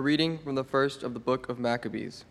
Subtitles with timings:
[0.00, 2.24] A reading from the first of the book of Maccabees.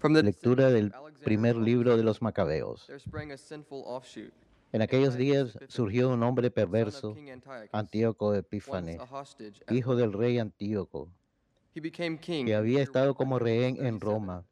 [0.00, 0.90] From the Lectura del
[1.22, 2.88] primer libro de los Macabeos.
[2.88, 4.32] There sprang a sinful offshoot.
[4.72, 7.14] En aquellos días surgió un hombre perverso,
[7.70, 8.98] Antíoco Epífanes,
[9.70, 11.08] hijo del rey Antíoco,
[11.72, 14.44] que había estado como rehén en 137 Roma.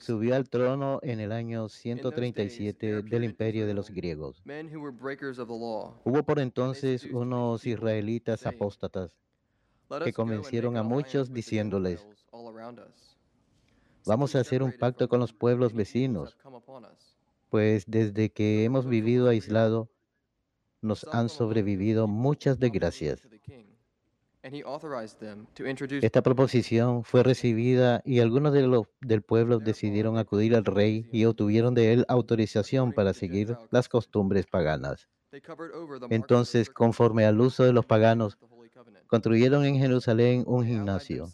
[0.00, 4.42] Subió al trono en el año days, 137 there del imperio de los griegos.
[6.02, 9.12] Hubo por entonces unos israelitas apóstatas
[10.04, 12.06] que convencieron a muchos diciéndoles.
[14.06, 16.36] Vamos a hacer un pacto con los pueblos vecinos,
[17.48, 19.90] pues desde que hemos vivido aislado
[20.80, 23.26] nos han sobrevivido muchas desgracias.
[26.02, 31.24] Esta proposición fue recibida y algunos de los, del pueblo decidieron acudir al rey y
[31.24, 35.08] obtuvieron de él autorización para seguir las costumbres paganas.
[36.10, 38.38] Entonces, conforme al uso de los paganos.
[39.06, 41.28] Construyeron en Jerusalén un gimnasio.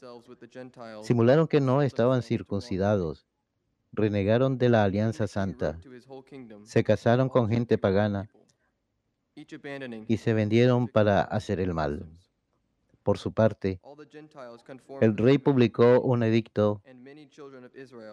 [1.03, 3.27] Simularon que no estaban circuncidados.
[3.93, 5.79] Renegaron de la alianza santa.
[6.65, 8.31] Se casaron con gente pagana
[9.35, 12.07] y se vendieron para hacer el mal.
[13.03, 13.81] Por su parte,
[15.01, 16.83] el rey publicó un edicto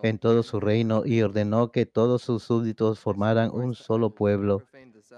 [0.02, 4.64] en todo su reino y ordenó que todos sus súbditos formaran un solo pueblo.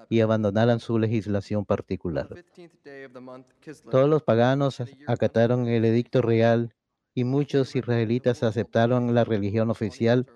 [0.09, 2.28] Y abandonaran su legislación particular.
[2.28, 6.75] the 15th day of the month Kislev, Todos los paganos acataron el edicto 165, real
[7.14, 10.28] y muchos israelitas aceptaron la religión oficial,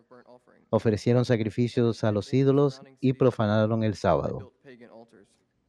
[0.70, 4.52] ofrecieron sacrificios a los ídolos y profanaron el sábado.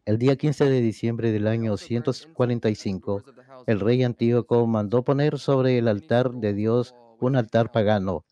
[0.05, 3.35] El día 15 de diciembre del año also burned incense at the 145, doors of
[3.35, 8.25] the houses el rey Antíoco mandó poner sobre el altar de Dios un altar pagano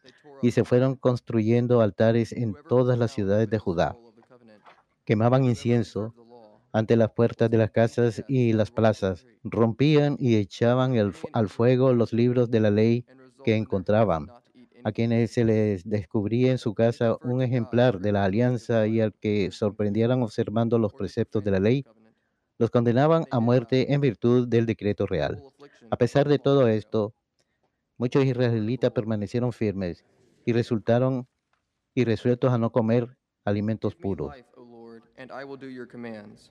[0.42, 3.92] y se fueron construyendo altares en todas las ciudades de Judá.
[3.92, 4.62] soul of the covenant,
[5.04, 6.14] Quemaban incienso
[6.72, 10.94] ante las puertas de las casas y las plazas, rompían y echaban
[11.32, 13.06] al fuego los libros de la ley
[13.42, 14.32] que encontraban.
[14.82, 19.14] A quienes se les descubría en su casa un ejemplar de la alianza y al
[19.14, 21.86] que sorprendieran observando los preceptos de la ley,
[22.58, 25.42] los condenaban a muerte en virtud del decreto real.
[25.90, 27.14] A pesar de todo esto,
[27.98, 30.04] muchos israelitas permanecieron firmes
[30.44, 31.26] y resultaron
[31.94, 34.44] y resueltos a no comer alimentos puros.
[35.16, 36.50] And I will do your commands.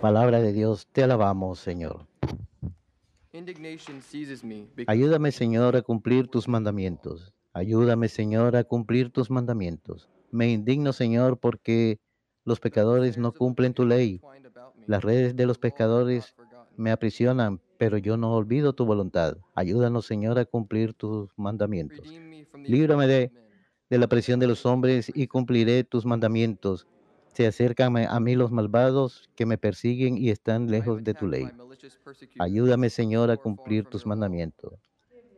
[0.00, 2.06] Palabra de Dios, te alabamos, Señor.
[4.86, 7.32] Ayúdame, Señor, a cumplir tus mandamientos.
[7.52, 10.08] Ayúdame, Señor, a cumplir tus mandamientos.
[10.30, 11.98] Me indigno, Señor, porque
[12.44, 14.20] los pecadores no cumplen tu ley.
[14.86, 16.34] Las redes de los pecadores
[16.76, 19.36] me aprisionan, pero yo no olvido tu voluntad.
[19.54, 22.06] Ayúdanos, Señor, a cumplir tus mandamientos.
[22.54, 23.32] Líbrame de,
[23.88, 26.86] la presión de los hombres y cumpliré tus mandamientos.
[27.34, 31.50] Se acercan a mí los malvados que me persiguen y están lejos de tu ley.
[32.38, 34.74] Ayúdame, Señor, a cumplir tus mandamientos.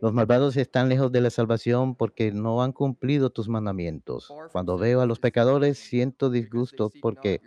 [0.01, 4.31] Los malvados están lejos de la salvación porque no han cumplido tus mandamientos.
[4.53, 7.41] Cuando veo a los pecadores, siento disgusto porque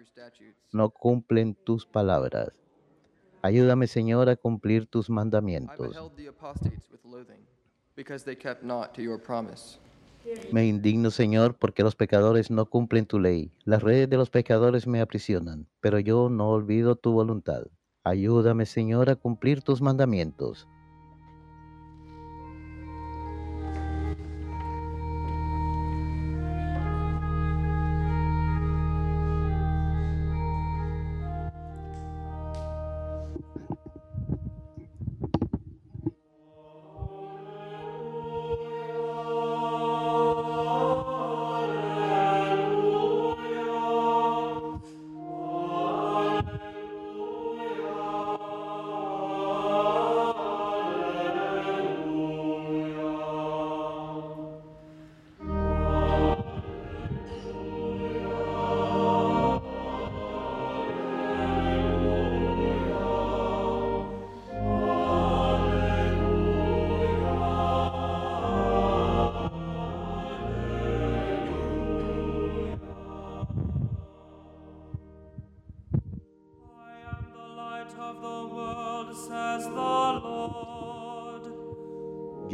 [0.72, 2.50] no cumplen tus palabras.
[3.44, 5.96] Ayúdame, Señor, a cumplir tus mandamientos.
[10.52, 13.52] Me indigno, Señor, porque los pecadores no cumplen tu ley.
[13.66, 17.68] Las redes de los pecadores me aprisionan, pero yo no olvido tu voluntad.
[18.04, 20.68] Ayúdame, Señor, a cumplir tus mandamientos.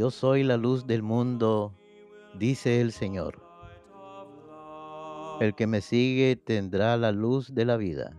[0.06, 1.74] Yo soy la luz del mundo,
[2.38, 3.42] dice el Señor.
[5.40, 8.16] El que me sigue tendrá la luz de la vida.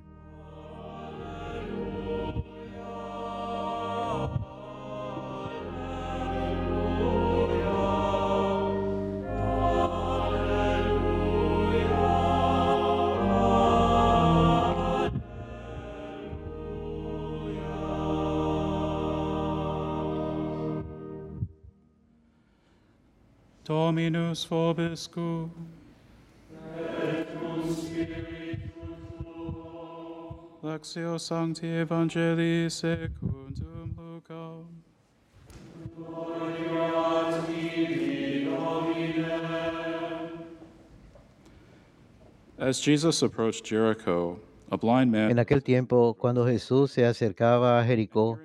[24.36, 25.50] Dominus vobiscum.
[30.62, 34.66] Lectio Sancti Evangelii secundum Lucam.
[42.58, 44.38] As Jesus approached Jericho,
[44.70, 48.38] a blind man En aquel tiempo, cuando Jesús se acercaba a Jericó,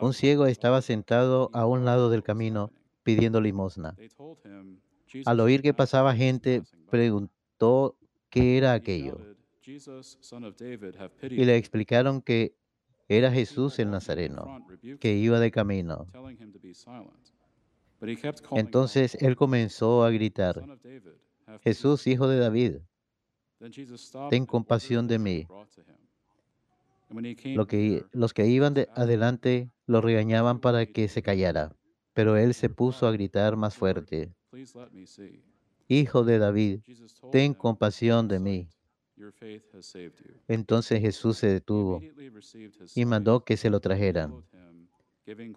[0.00, 2.70] un ciego estaba sentado a un lado del camino
[3.06, 3.96] pidiendo limosna.
[5.24, 7.96] Al oír que pasaba gente, passing by." preguntó
[8.28, 9.18] qué era aquello
[9.64, 12.54] y le on me." explicaron que
[13.08, 14.66] era Jesús el Nazareno,
[14.98, 16.08] que iba de camino.
[18.50, 20.62] Entonces él comenzó a gritar,
[21.62, 22.76] Jesús, on me." hijo de David,
[24.30, 25.46] ten compasión de mí.
[27.54, 31.76] Lo que, los que iban de adelante lo regañaban para que se callara,
[32.16, 34.34] pero él se puso a gritar más "Lord, fuerte.
[35.86, 36.80] Hijo de David,
[37.30, 38.58] ten compasión "Have de mí.
[38.62, 38.72] sight.
[39.16, 42.00] Your faith has saved you." Entonces Jesús se detuvo
[42.94, 44.42] y mandó que se lo trajeran.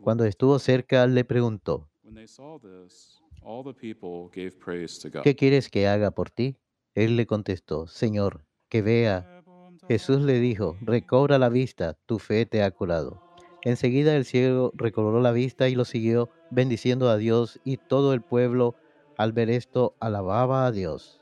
[0.01, 5.09] Cuando estuvo cerca, le preguntó, When they saw this, all the people gave praise to
[5.09, 5.23] God.
[5.23, 6.57] ¿qué quieres que haga por ti?
[6.93, 9.43] Él le contestó, Señor, que vea.
[9.87, 13.28] Jesús le dijo, recobra la vista, tu fe te ha curado.
[13.63, 18.21] Enseguida el ciego recobró la vista y lo siguió, bendiciendo a Dios, y todo el
[18.21, 18.75] pueblo,
[19.17, 21.19] al ver esto, alababa a Dios.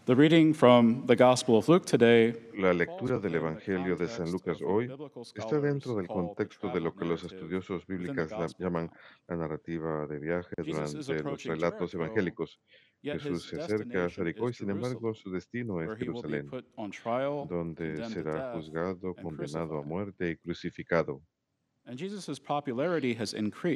[2.55, 4.89] La lectura del Evangelio de San Lucas hoy
[5.35, 8.91] está dentro del contexto de lo que los estudiosos bíblicos la- llaman
[9.27, 12.59] la narrativa de viaje durante los relatos evangélicos.
[13.03, 16.47] Jesús se acerca a Jericó y sin embargo su destino es Jerusalén,
[17.49, 21.21] donde será juzgado, condenado a muerte y crucificado.
[21.21, 21.80] And Jesus' popularity has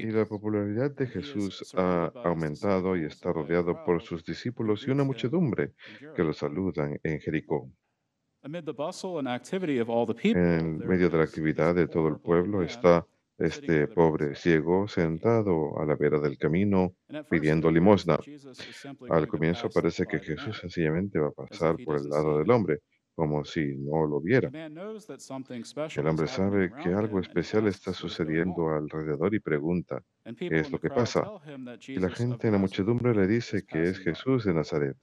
[0.03, 5.03] Y la popularidad de Jesús ha aumentado y está rodeado por sus discípulos y una
[5.03, 5.73] muchedumbre
[6.15, 7.69] que lo saludan en Jericó.
[10.37, 13.05] En medio de la actividad de todo el pueblo está
[13.37, 16.95] este pobre ciego sentado a la vera del camino
[17.29, 18.17] pidiendo limosna.
[19.09, 22.79] Al comienzo parece que Jesús sencillamente va a pasar por el lado del hombre,
[23.15, 24.49] como si no lo viera.
[24.53, 30.03] El hombre sabe que algo especial está sucediendo alrededor y pregunta,
[30.37, 31.25] ¿qué es lo que pasa?
[31.87, 33.95] Y la gente en la muchedumbre le dice que es.
[33.99, 34.97] Jesús de Nazaret,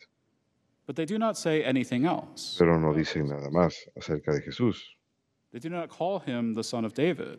[2.59, 4.97] pero no dicen nada más acerca de Jesús.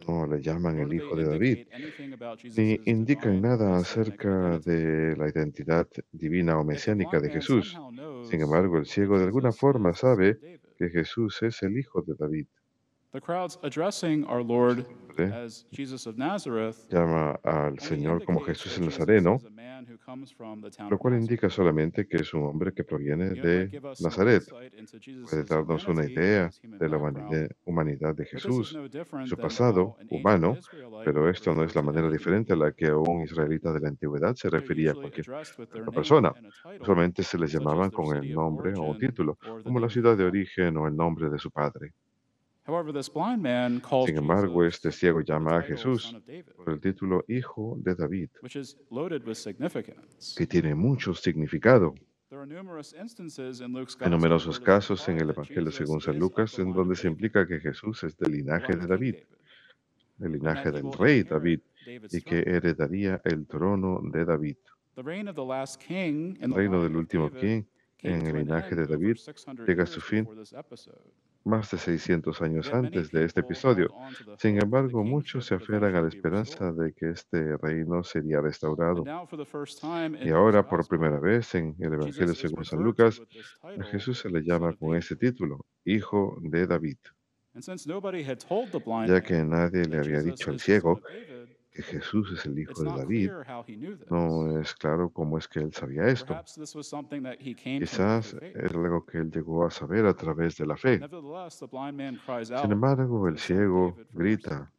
[0.08, 1.68] No le llaman el hijo de David,
[2.56, 7.76] ni indican nada acerca de la identidad divina o mesiánica de Jesús.
[8.22, 10.62] Sin embargo, el ciego de alguna forma sabe.
[10.84, 12.48] Que Jesús es el hijo de David.
[13.14, 14.86] The crowd's addressing our Lord
[15.20, 19.40] as Jesus of Nazareth Llama al Señor como Jesús el Nazareno,
[20.90, 24.44] lo cual indica solamente que es un hombre que proviene de Nazaret.
[25.30, 26.98] Puede darnos una idea de la
[27.66, 28.78] humanidad, de Jesús,
[29.26, 30.58] su pasado humano,
[31.04, 34.36] pero esto no es la manera diferente a la que un israelita de la antigüedad
[34.36, 36.34] se refería a cualquier otra persona.
[36.80, 40.78] Usualmente se les llamaban con el nombre o un título, como la ciudad de origen
[40.78, 41.94] o el nombre de su padre.
[42.66, 46.16] Sin embargo, este ciego llama a Jesús
[46.56, 50.34] por el título Hijo de David, which is loaded with significance.
[50.38, 51.94] que tiene mucho significado.
[52.30, 55.76] There are numerous instances in Luke's Hay gospel numerosos casos en el that Evangelio Jesus
[55.76, 58.38] según San is Lucas en donde of se David, implica que Jesús es del the
[58.38, 59.26] linaje de David, David,
[60.22, 61.60] el and linaje that he del rey inherit David,
[62.12, 64.58] y que heredaría el trono de David.
[64.96, 67.64] The reign of the last king in El the reino del of último David king
[68.04, 70.26] en el linaje end de David 600 llega a su fin.
[71.44, 73.90] Más de 600 años antes de este episodio.
[74.38, 79.04] Sin embargo, muchos se aferran a la esperanza de que este reino sería restaurado.
[80.22, 83.22] Y ahora, por primera vez en el Evangelio según San Lucas,
[83.62, 86.98] a Jesús se le llama con ese título, Hijo de David,
[89.08, 91.00] ya que nadie le había dicho al ciego
[91.74, 93.32] que Jesús es el Hijo de David.
[94.10, 96.40] No es claro cómo es que él sabía esto.
[97.64, 101.00] Quizás era algo que él llegó a saber a través de la fe.
[102.44, 104.72] Sin embargo, el ciego grita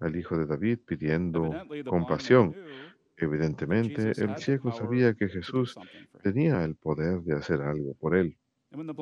[0.00, 1.50] al Hijo de David pidiendo
[1.86, 2.54] compasión.
[3.16, 5.78] Evidentemente, el ciego sabía que Jesús
[6.22, 8.36] tenía el poder de hacer algo por él.
[8.72, 8.94] Y cuando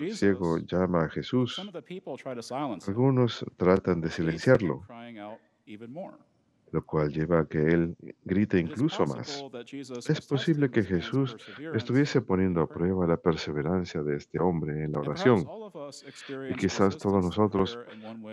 [0.00, 1.60] el ciego llama a Jesús,
[2.88, 4.82] algunos tratan de silenciarlo.
[6.72, 9.46] Lo cual lleva a que él grite incluso más.
[10.04, 11.36] Es posible que Jesús
[11.70, 15.50] estuviese poniendo a prueba la perseverancia de este hombre en la oración.
[16.48, 17.80] Y quizás todos nosotros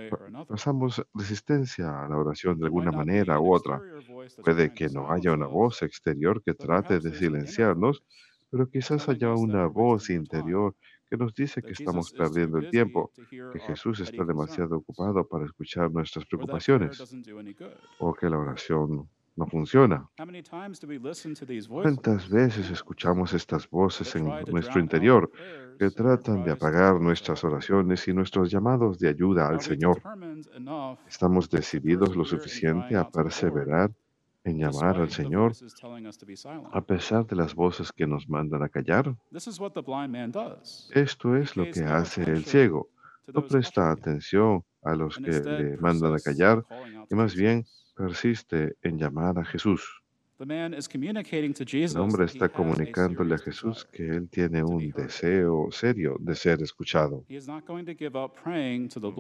[0.10, 3.84] pa- pasamos resistencia a la oración de alguna manera u otra.
[4.42, 8.04] Puede que no haya una voz exterior que trate de silenciarnos,
[8.52, 10.76] pero quizás haya una voz interior
[11.10, 15.92] que nos dice que estamos perdiendo el tiempo, que Jesús está demasiado ocupado para escuchar
[15.92, 17.02] nuestras preocupaciones
[18.00, 20.10] o que la oración no funciona.
[21.70, 25.32] ¿Cuántas veces escuchamos estas voces en nuestro interior
[25.80, 30.02] que tratan de apagar nuestras oraciones y nuestros llamados de ayuda al Señor?
[31.08, 33.92] ¿Estamos decididos lo suficiente a perseverar
[34.48, 35.54] en llamar al Señor
[36.72, 39.16] a pesar de las voces que nos mandan a callar?
[40.92, 42.90] Esto es lo que hace el ciego.
[43.34, 46.64] No presta atención a los que le mandan a callar
[47.10, 50.02] y más bien persiste en llamar a Jesús.
[50.40, 57.26] El hombre está comunicándole a Jesús que él tiene un deseo serio de ser escuchado.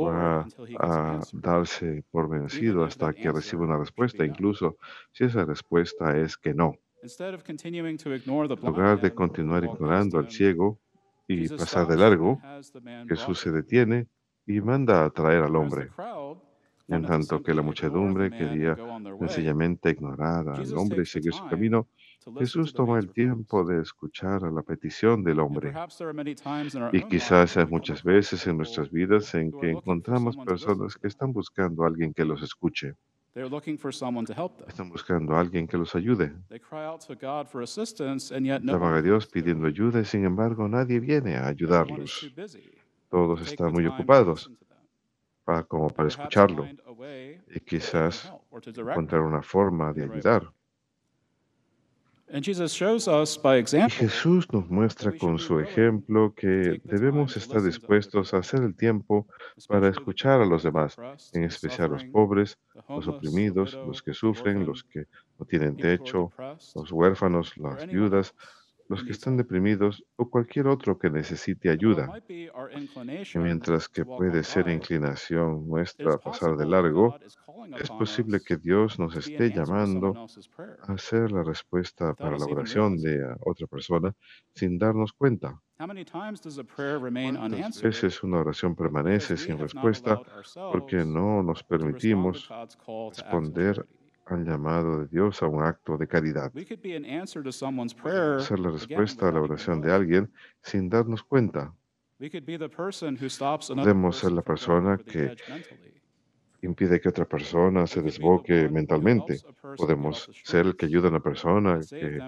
[0.05, 0.47] Va
[0.79, 4.77] a darse por vencido hasta que reciba una respuesta, incluso
[5.11, 6.75] si esa respuesta es que no.
[7.01, 10.79] En lugar de continuar ignorando al ciego
[11.27, 12.39] y pasar de largo,
[13.07, 14.07] Jesús se detiene
[14.45, 15.89] y manda a traer al hombre.
[16.89, 18.77] En tanto que la muchedumbre quería
[19.19, 21.87] sencillamente ignorar al hombre y seguir su camino,
[22.37, 25.73] Jesús toma el tiempo de escuchar a la petición del hombre.
[26.93, 31.83] Y quizás hay muchas veces en nuestras vidas en que encontramos personas que están buscando
[31.83, 32.93] a alguien que los escuche,
[34.67, 36.33] están buscando a alguien que los ayude.
[38.39, 42.33] Llaman a Dios pidiendo ayuda y sin embargo nadie viene a ayudarlos.
[43.09, 44.51] Todos están muy ocupados
[45.47, 46.67] para, como para escucharlo
[47.55, 50.51] y quizás encontrar una forma de ayudar.
[52.29, 59.25] Y Jesús nos muestra con su ejemplo que debemos estar dispuestos a hacer el tiempo
[59.69, 60.97] para escuchar a los demás,
[61.31, 62.57] en especial los pobres,
[62.89, 65.05] los oprimidos, los que sufren, los que
[65.39, 66.33] no tienen techo,
[66.75, 68.35] los huérfanos, las viudas,
[68.89, 72.21] los que están deprimidos o cualquier otro que necesite ayuda.
[72.27, 77.17] Y mientras que puede ser inclinación nuestra pasar de largo,
[77.79, 80.27] es posible que Dios nos esté llamando
[80.87, 84.13] a hacer la respuesta para la oración de otra persona
[84.53, 85.59] sin darnos cuenta.
[85.77, 90.19] ¿Cuántas veces una oración permanece sin respuesta
[90.71, 92.49] porque no nos permitimos
[93.15, 93.85] responder
[94.29, 96.51] al llamado de Dios a un acto de caridad?
[98.37, 100.31] Hacer la respuesta a la oración de alguien
[100.61, 101.73] sin darnos cuenta.
[103.75, 105.35] Podemos ser la persona que
[106.61, 109.37] impide que otra persona se desboque mentalmente.
[109.77, 112.19] Podemos ser el que ayuda a una persona que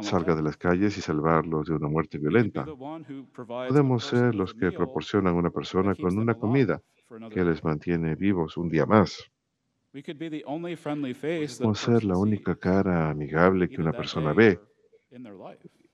[0.00, 2.64] salga de las calles y salvarlos de una muerte violenta.
[3.68, 6.80] Podemos ser los que proporcionan a una persona con una comida
[7.30, 9.30] que les mantiene vivos un día más.
[11.58, 14.60] Podemos ser la única cara amigable que una persona ve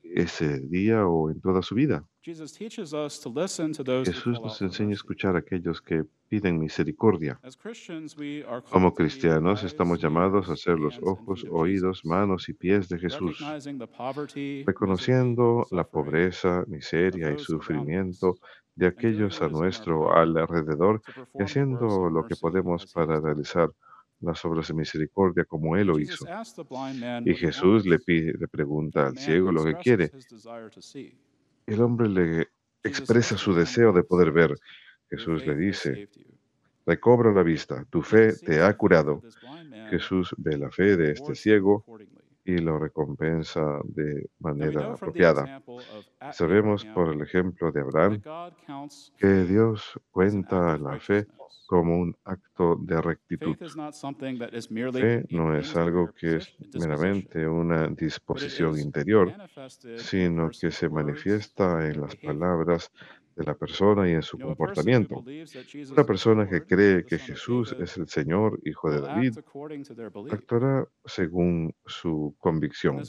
[0.02, 2.04] ese día o en toda su vida.
[4.04, 7.40] Jesús nos enseña a escuchar a aquellos que piden misericordia.
[8.70, 13.38] Como cristianos estamos llamados a ser los ojos, oídos, manos y pies de Jesús,
[14.66, 18.34] reconociendo la pobreza, miseria y sufrimiento
[18.74, 21.02] de aquellos a nuestro alrededor
[21.34, 23.70] y haciendo lo que podemos para realizar
[24.22, 26.24] las obras de misericordia como Él lo hizo.
[27.24, 30.10] Y Jesús le, pide, le pregunta al ciego lo que quiere.
[31.66, 32.48] El hombre le
[32.82, 34.54] expresa su deseo de poder ver.
[35.10, 36.08] Jesús le dice,
[36.86, 39.22] recobra la vista, tu fe te ha curado.
[39.90, 41.84] Jesús ve la fe de este ciego
[42.44, 45.62] y lo recompensa de manera apropiada.
[46.32, 48.22] Sabemos por el ejemplo de Abraham
[49.16, 51.26] que Dios cuenta la fe
[51.66, 53.56] como un acto de rectitud.
[54.92, 59.32] Fe no es algo que es meramente una disposición interior,
[59.96, 62.90] sino que se manifiesta en las palabras
[63.36, 65.22] de la persona y en su comportamiento.
[65.92, 69.38] Una persona que cree que Jesús es el Señor, Hijo de David,
[70.30, 73.02] actuará según su convicción.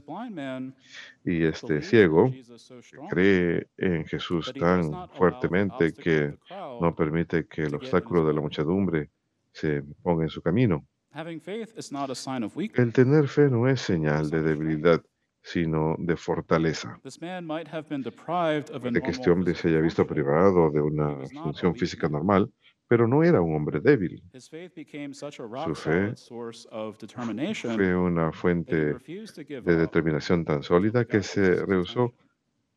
[1.23, 6.37] Y este ciego que cree en Jesús tan fuertemente que
[6.81, 9.09] no permite que el obstáculo de la muchedumbre
[9.51, 10.85] se ponga en su camino.
[11.13, 15.03] El tener fe no es señal de debilidad,
[15.43, 16.99] sino de fortaleza.
[17.03, 22.49] De que este hombre se haya visto privado de una función física normal,
[22.87, 24.23] pero no era un hombre débil.
[24.33, 29.75] His faith became such a Su fe solid source of determination fue una fuente de
[29.75, 32.13] determinación tan sólida que se rehusó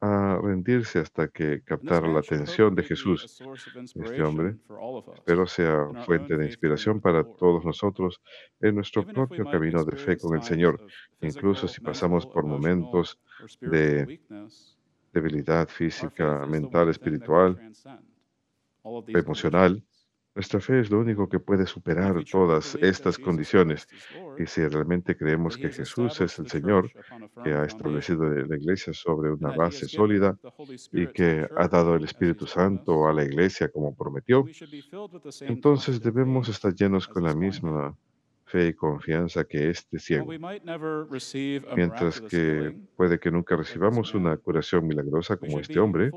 [0.01, 3.41] a rendirse hasta que captara la atención de Jesús.
[3.95, 4.57] Este hombre,
[5.15, 8.21] espero sea fuente de inspiración para todos nosotros
[8.61, 10.81] en nuestro propio camino de fe con el Señor,
[11.21, 13.19] incluso si pasamos por momentos
[13.61, 14.21] de
[15.13, 17.59] debilidad física, mental, espiritual,
[19.09, 19.83] emocional.
[20.37, 23.89] Nuestra fe es lo único que puede superar todas estas condiciones.
[24.39, 26.93] Y si realmente creemos que Jesús es el Señor,
[27.43, 30.37] que ha establecido la iglesia sobre una base sólida
[30.93, 34.45] y que ha dado el Espíritu Santo a la iglesia como prometió,
[35.41, 37.97] entonces debemos estar llenos con la misma
[38.47, 40.27] fe y confianza que este ciego.
[41.77, 46.11] Mientras que puede que nunca recibamos una curación milagrosa como este hombre,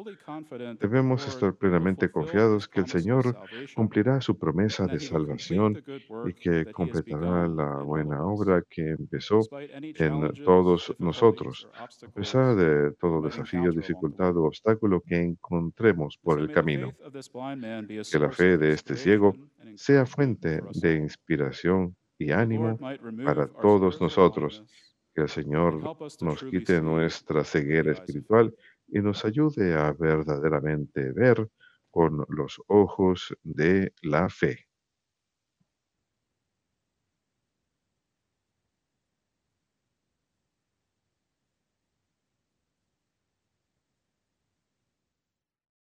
[0.79, 3.35] debemos estar plenamente confiados que el Señor
[3.75, 5.83] cumplirá su promesa de salvación
[6.27, 9.41] y que completará la buena obra que empezó
[9.81, 16.51] en todos nosotros, a pesar de todo desafío, dificultad o obstáculo que encontremos por el
[16.51, 16.93] camino.
[18.11, 19.35] Que la fe de este ciego
[19.75, 22.77] sea fuente de inspiración y ánimo
[23.25, 24.63] para todos nosotros.
[25.15, 25.81] Que el Señor
[26.21, 28.53] nos quite nuestra ceguera espiritual
[28.87, 31.49] y nos ayude a verdaderamente ver
[31.89, 34.68] con los ojos de la fe.